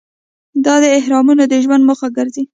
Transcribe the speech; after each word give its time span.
دا 0.65 0.75
اهرامونه 0.99 1.43
د 1.47 1.53
ژوند 1.63 1.83
موخه 1.89 2.07
ګرځي. 2.17 2.43